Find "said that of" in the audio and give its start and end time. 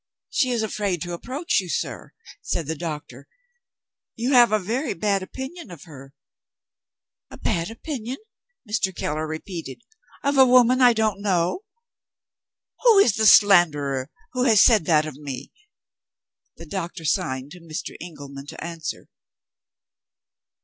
14.63-15.17